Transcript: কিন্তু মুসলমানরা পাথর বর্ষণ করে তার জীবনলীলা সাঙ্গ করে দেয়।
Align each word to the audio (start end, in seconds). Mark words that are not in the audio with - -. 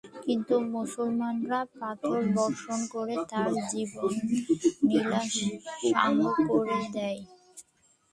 কিন্তু 0.25 0.53
মুসলমানরা 0.75 1.59
পাথর 1.79 2.19
বর্ষণ 2.37 2.79
করে 2.93 3.15
তার 3.31 3.49
জীবনলীলা 3.71 5.21
সাঙ্গ 5.89 6.21
করে 6.49 6.79
দেয়। 6.95 7.21